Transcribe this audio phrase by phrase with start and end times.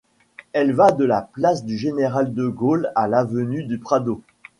[0.53, 4.23] Elle va de la place du Général-de-Gaulle à l’avenue du Prado.